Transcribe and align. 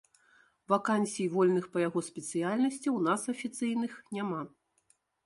Вакансій 0.71 1.27
вольных 1.33 1.67
па 1.75 1.83
яго 1.87 2.03
спецыяльнасці 2.07 2.87
ў 2.95 2.99
нас 3.09 3.21
афіцыйных 3.35 3.93
няма. 4.19 4.41